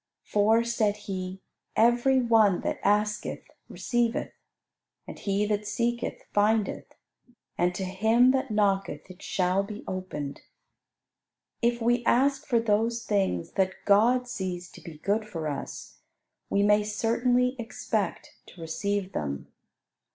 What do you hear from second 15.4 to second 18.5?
us, we may certainly expect